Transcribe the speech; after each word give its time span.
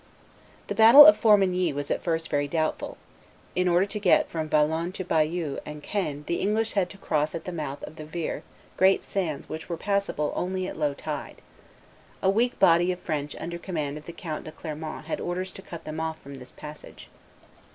The 0.65 0.73
battle 0.73 1.05
of 1.05 1.15
Formigny 1.15 1.71
was 1.73 1.91
at 1.91 2.01
first 2.01 2.27
very 2.31 2.47
doubtful. 2.47 2.97
In 3.55 3.67
order 3.67 3.85
to 3.85 3.99
get 3.99 4.27
from 4.31 4.49
Valognes 4.49 4.95
to 4.95 5.05
Bayeux 5.05 5.59
and 5.63 5.83
Caen 5.83 6.23
the 6.25 6.37
English 6.37 6.71
had 6.73 6.89
to 6.89 6.97
cross 6.97 7.35
at 7.35 7.45
the 7.45 7.51
mouth 7.51 7.83
of 7.83 7.97
the 7.97 8.05
Vire 8.05 8.41
great 8.77 9.03
sands 9.03 9.47
which 9.47 9.69
were 9.69 9.77
passable 9.77 10.33
only 10.35 10.67
at 10.67 10.75
low 10.75 10.95
tide. 10.95 11.39
A 12.23 12.31
weak 12.31 12.57
body 12.57 12.91
of 12.91 12.99
French 12.99 13.35
under 13.35 13.59
command 13.59 13.95
of 13.95 14.07
the 14.07 14.11
Count 14.11 14.43
de 14.45 14.51
Clermont 14.51 15.05
had 15.05 15.21
orders 15.21 15.51
to 15.51 15.61
cut 15.61 15.83
them 15.83 15.99
off 15.99 16.19
from 16.19 16.33
this 16.39 16.51
passage. 16.51 17.07